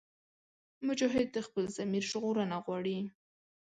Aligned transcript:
مجاهد 0.87 1.27
د 1.33 1.37
خپل 1.47 1.63
ضمیر 1.77 2.03
ژغورنه 2.11 2.57
غواړي. 2.65 2.97